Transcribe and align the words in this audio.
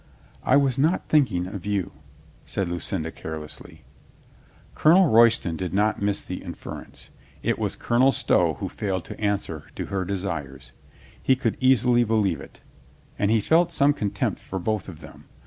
"I 0.43 0.57
was 0.57 0.79
not 0.79 1.07
thinking 1.09 1.45
of 1.45 1.63
you," 1.63 1.91
said 2.43 2.67
Lucinda 2.67 3.11
care 3.11 3.37
lessly. 3.37 3.81
Colonel 4.73 5.05
Royston 5.09 5.55
did 5.55 5.75
not 5.75 6.01
miss 6.01 6.23
the 6.25 6.41
inference. 6.41 7.11
It 7.43 7.59
was 7.59 7.75
Colonel 7.75 8.11
Stow 8.11 8.55
who 8.55 8.67
failed 8.67 9.05
to 9.05 9.21
answer 9.21 9.65
to 9.75 9.85
her 9.93 10.03
de 10.03 10.17
sires. 10.17 10.71
He 11.21 11.35
could 11.35 11.55
easily 11.59 12.03
believe 12.03 12.41
it. 12.41 12.61
And 13.19 13.29
he 13.29 13.39
felt 13.39 13.71
some 13.71 13.93
contempt 13.93 14.39
for 14.39 14.57
both 14.57 14.89
of 14.89 15.01
them. 15.01 15.25